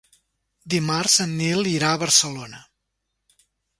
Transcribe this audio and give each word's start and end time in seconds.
Dimarts 0.73 1.17
en 1.25 1.35
Nil 1.41 1.69
irà 1.73 1.91
a 1.91 1.99
Barcelona. 2.05 2.63